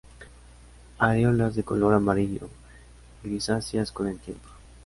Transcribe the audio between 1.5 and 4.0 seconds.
de color amarillo, grisáceas